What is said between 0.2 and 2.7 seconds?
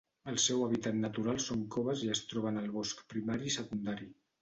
El seu hàbitat natural són coves i es troba en